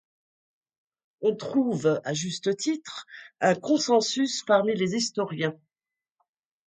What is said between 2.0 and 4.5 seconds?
à juste titre, un consensus